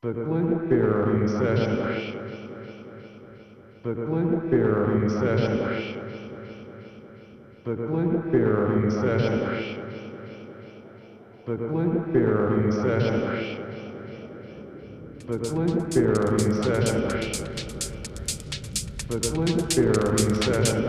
The 0.00 0.12
Glenferry 0.12 1.28
Session. 1.28 1.74
The 3.82 3.94
Glenferry 3.94 5.10
Session. 5.10 5.58
The 7.64 7.74
Glenferry 7.74 8.92
Session. 8.92 9.40
The 11.46 11.54
Glenferry 11.56 12.72
Session. 12.72 13.18
The 15.26 15.36
Glenferry 15.36 16.42
Session. 16.62 17.02
The 19.08 19.18
Glenferry 19.18 20.30
Session. 20.44 20.82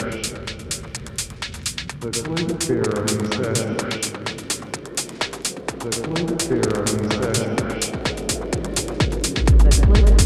The 1.99 2.09
Glenferry 2.11 3.25
Session. 3.33 3.73
The 5.79 5.89
Glenferry 5.89 7.09
Session. 7.11 7.78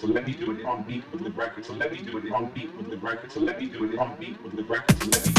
so 0.00 0.06
let 0.06 0.26
me 0.26 0.32
do 0.32 0.52
it 0.52 0.64
on 0.64 0.82
beat 0.84 1.02
with 1.12 1.24
the 1.24 1.30
brackets. 1.30 1.66
so 1.66 1.74
let 1.74 1.92
me 1.92 1.98
do 1.98 2.18
it 2.18 2.32
on 2.32 2.46
beat 2.50 2.74
with 2.76 2.88
the 2.88 2.96
brackets. 2.96 3.34
so 3.34 3.40
let 3.40 3.60
me 3.60 3.66
do 3.66 3.84
it 3.84 3.98
on 3.98 4.16
beat 4.18 4.40
with 4.42 4.54
the 4.54 4.62
brackets. 4.62 5.04
so 5.04 5.10
let 5.10 5.26
me 5.26 5.37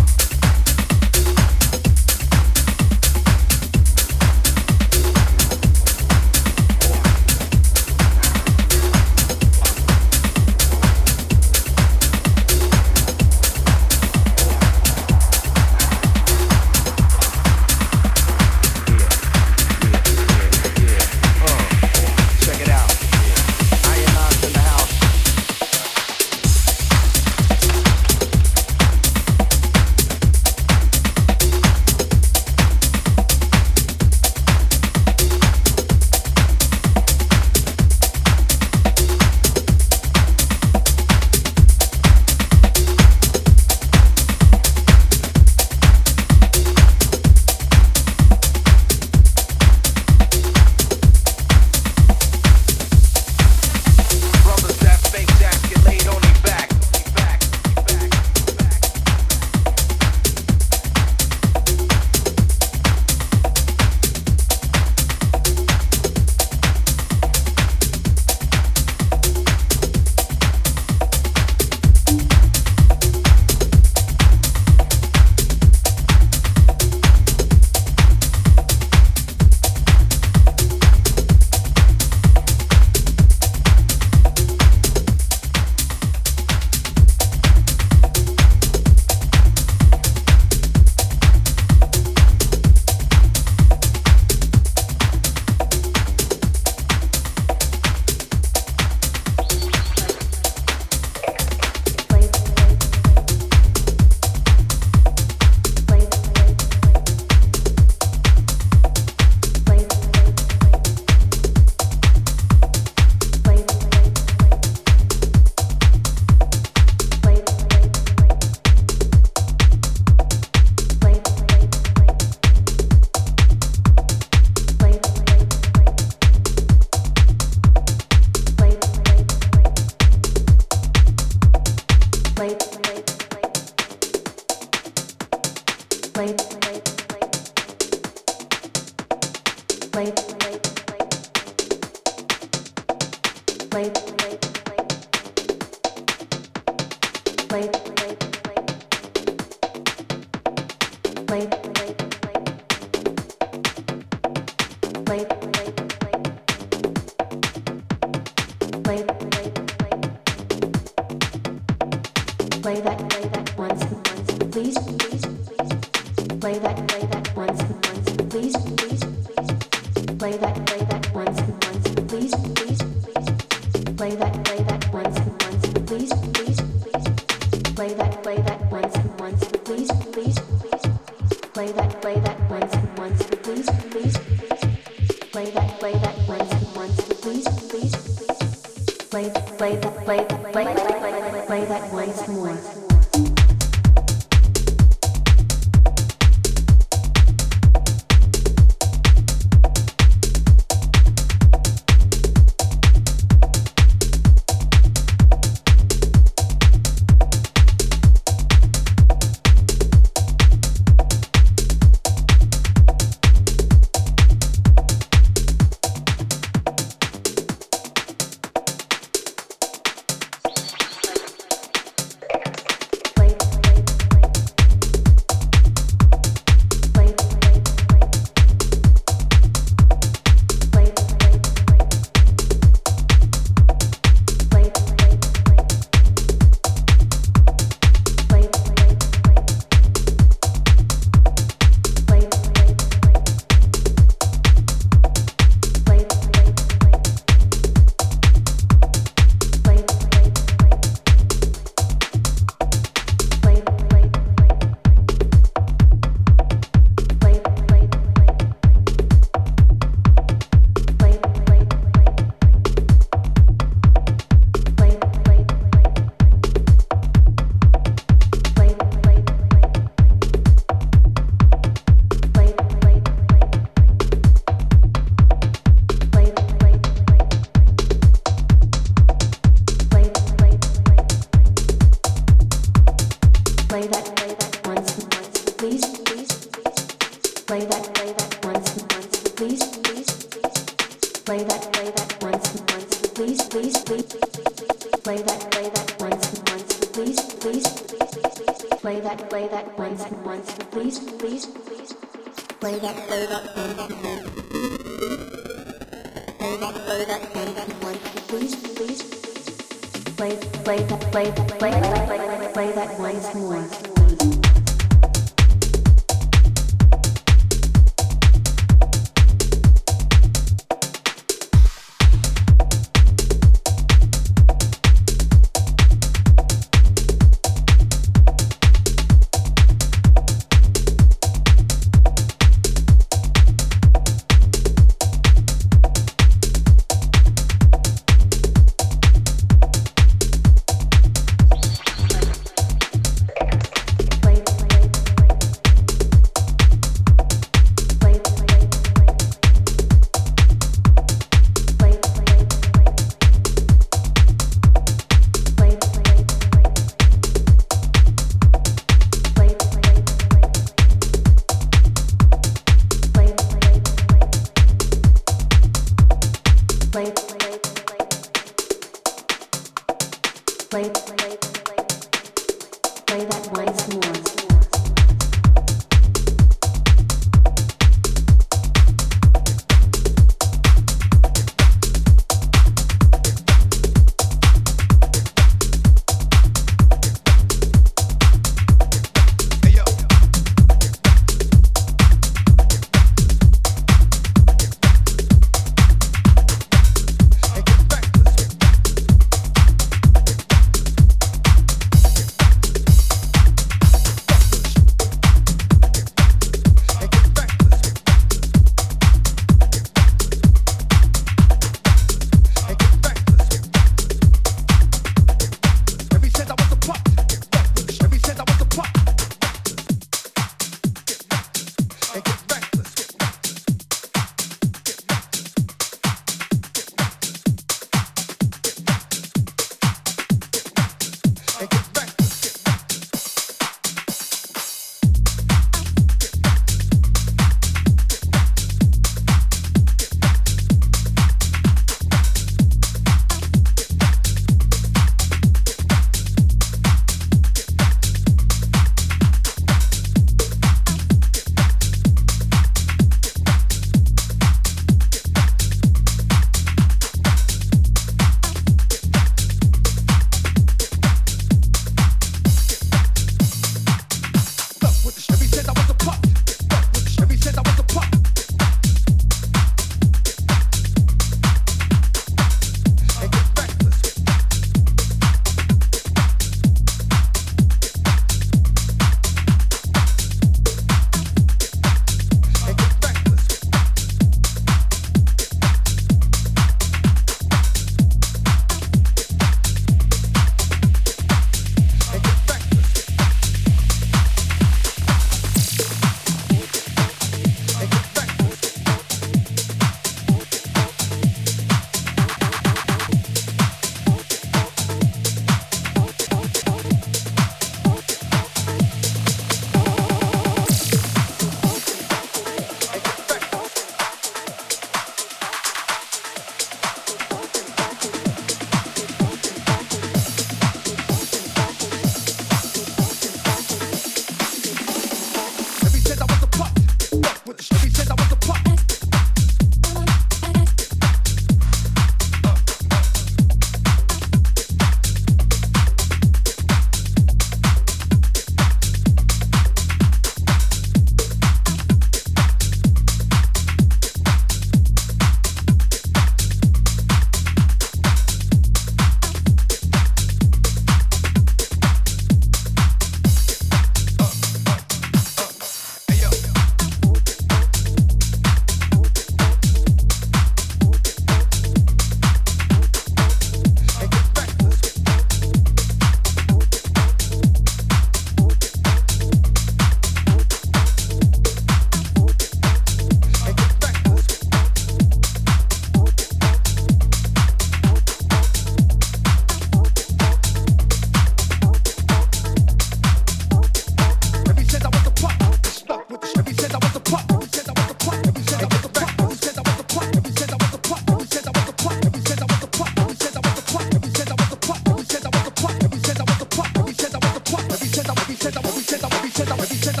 stop 599.51 599.59
every 599.63 599.77
second. 599.77 600.00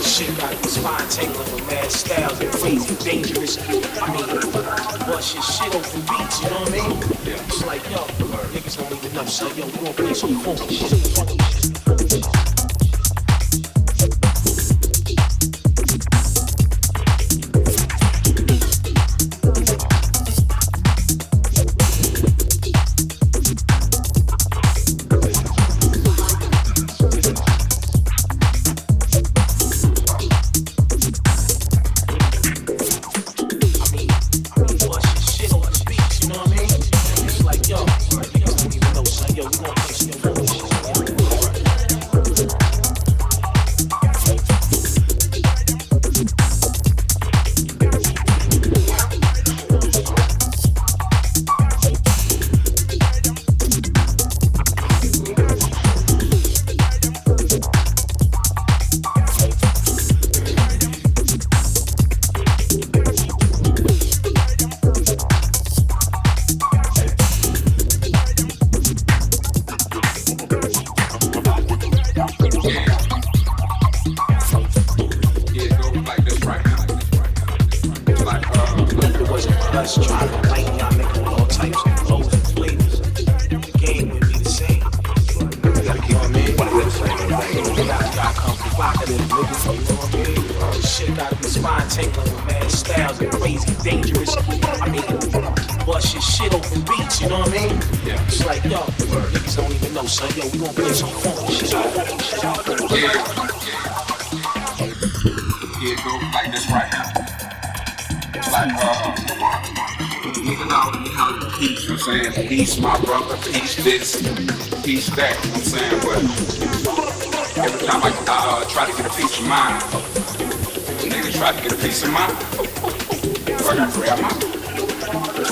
the 0.00 0.08
shit 0.08 0.42
right 0.42 0.56
the 0.62 0.68
fine 0.80 1.08
tingling 1.08 1.52
with 1.52 1.66
mad 1.66 1.92
styles 1.92 2.40
and 2.40 2.50
crazy, 2.52 2.94
dangerous. 3.04 3.58
I 4.00 4.08
mean, 4.14 4.26
bust 5.06 5.34
your 5.34 5.42
shit 5.42 5.74
off 5.74 5.92
the 5.92 5.98
beats, 6.08 6.42
you 6.42 6.48
know 6.48 6.60
what 6.60 6.72
I 6.72 6.88
mean? 6.88 7.02
It's 7.26 7.66
like, 7.66 7.84
yo, 7.90 7.98
niggas 8.54 8.78
don't 8.78 8.92
even 8.92 9.12
know, 9.12 9.24
so 9.26 9.46
yo, 9.48 9.66
you 9.66 9.72
don't 9.72 9.96
play 9.96 10.14
some 10.14 10.40
funky 10.40 10.74
shit. 10.74 12.49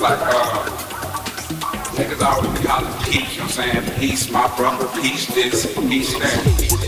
like 0.00 0.18
uh, 0.20 0.64
niggas 1.96 2.22
always 2.22 2.60
be 2.60 2.66
hollering 2.66 3.04
peace, 3.04 3.32
you 3.32 3.38
know 3.38 3.46
what 3.46 3.58
I'm 3.58 3.82
saying? 3.82 3.98
Peace, 3.98 4.30
my 4.30 4.46
brother, 4.56 4.86
peace 5.00 5.26
this, 5.34 5.74
peace 5.74 6.12
that. 6.18 6.87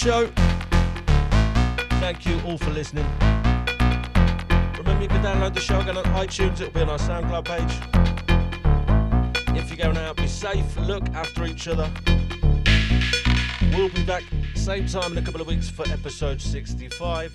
Show. 0.00 0.26
Thank 2.00 2.24
you 2.24 2.40
all 2.46 2.56
for 2.56 2.70
listening. 2.70 3.04
Remember, 4.78 5.02
you 5.02 5.08
can 5.08 5.22
download 5.22 5.52
the 5.52 5.60
show 5.60 5.78
again 5.80 5.98
on 5.98 6.04
iTunes. 6.04 6.58
It'll 6.58 6.70
be 6.70 6.80
on 6.80 6.88
our 6.88 6.96
SoundCloud 6.96 7.44
page. 7.44 7.72
If 9.54 9.68
you're 9.68 9.76
going 9.76 9.98
out, 9.98 10.16
be 10.16 10.26
safe. 10.26 10.64
Look 10.78 11.06
after 11.10 11.44
each 11.44 11.68
other. 11.68 11.90
We'll 13.74 13.90
be 13.90 14.02
back 14.04 14.22
same 14.54 14.86
time 14.86 15.12
in 15.12 15.18
a 15.18 15.22
couple 15.22 15.42
of 15.42 15.46
weeks 15.46 15.68
for 15.68 15.86
episode 15.88 16.40
65. 16.40 17.29